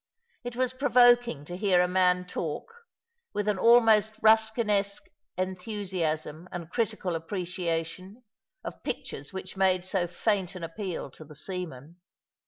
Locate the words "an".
3.47-3.59, 10.55-10.63